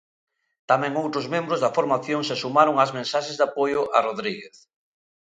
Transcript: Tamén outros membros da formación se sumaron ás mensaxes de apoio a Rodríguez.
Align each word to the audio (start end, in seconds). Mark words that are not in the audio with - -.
Tamén 0.69 0.93
outros 1.03 1.25
membros 1.33 1.59
da 1.63 1.73
formación 1.77 2.21
se 2.29 2.35
sumaron 2.43 2.75
ás 2.83 2.91
mensaxes 2.97 3.37
de 3.37 3.45
apoio 3.49 3.81
a 3.97 3.99
Rodríguez. 4.07 4.55